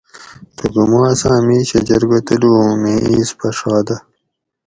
[0.55, 3.95] تھوکو مو اساں میشہ جرگہ تلو ھوں میں اِیس پھڛادہ